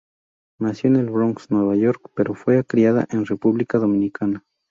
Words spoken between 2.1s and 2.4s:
pero